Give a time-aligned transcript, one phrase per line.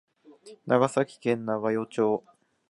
[0.65, 2.23] 長崎県長与町